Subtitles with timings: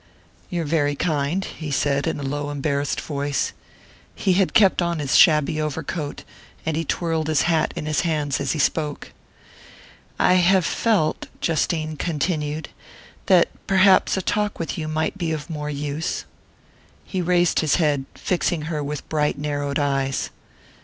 [0.49, 3.53] "You're very kind," he said in a low embarrassed voice.
[4.15, 6.23] He had kept on his shabby over coat,
[6.65, 9.11] and he twirled his hat in his hands as he spoke.
[10.17, 12.69] "I have felt," Justine continued,
[13.27, 16.25] "that perhaps a talk with you might be of more use"
[17.05, 20.31] He raised his head, fixing her with bright narrowed eyes.